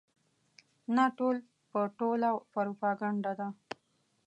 نه 0.95 1.05
ټول 1.17 1.35
په 1.71 1.79
ټوله 1.97 2.29
پروپاګنډه 2.53 3.33
ده. 3.39 3.47